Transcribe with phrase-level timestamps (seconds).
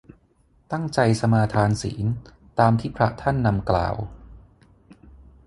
[0.71, 2.05] ตั้งใจสมาทานศีล
[2.59, 3.95] ตามที่พระท่านนำกล่าว